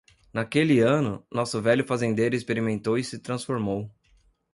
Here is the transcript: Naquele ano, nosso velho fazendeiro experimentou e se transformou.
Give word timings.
Naquele 0.33 0.79
ano, 0.79 1.23
nosso 1.31 1.61
velho 1.61 1.85
fazendeiro 1.85 2.35
experimentou 2.35 2.97
e 2.97 3.03
se 3.03 3.19
transformou. 3.19 3.87